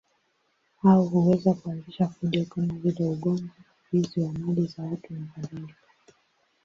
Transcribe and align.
Hao 0.81 1.03
huweza 1.03 1.53
kuanzisha 1.53 2.07
fujo 2.07 2.45
kama 2.45 2.73
vile 2.73 3.05
ugomvi, 3.09 3.49
wizi 3.93 4.19
wa 4.21 4.33
mali 4.33 4.65
za 4.67 4.83
watu 4.83 5.13
nakadhalika. 5.13 5.75